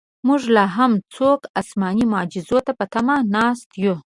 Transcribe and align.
موږ 0.27 0.41
لاهم 0.57 0.91
څوک 1.15 1.39
اسماني 1.61 2.05
معجزو 2.13 2.57
ته 2.65 2.71
په 2.79 2.85
تمه 2.93 3.15
ناست 3.35 3.69
یو. 3.83 3.95